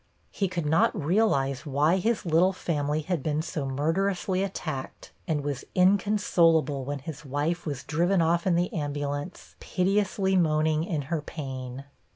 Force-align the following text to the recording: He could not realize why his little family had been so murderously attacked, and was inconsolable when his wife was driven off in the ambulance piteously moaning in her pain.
He 0.31 0.47
could 0.47 0.65
not 0.65 0.99
realize 0.99 1.63
why 1.63 1.97
his 1.97 2.25
little 2.25 2.53
family 2.53 3.01
had 3.01 3.21
been 3.21 3.43
so 3.43 3.67
murderously 3.67 4.41
attacked, 4.41 5.11
and 5.27 5.43
was 5.43 5.63
inconsolable 5.75 6.83
when 6.83 6.97
his 6.97 7.23
wife 7.23 7.67
was 7.67 7.83
driven 7.83 8.19
off 8.19 8.47
in 8.47 8.55
the 8.55 8.73
ambulance 8.73 9.55
piteously 9.59 10.35
moaning 10.35 10.83
in 10.83 11.03
her 11.13 11.21
pain. 11.21 11.83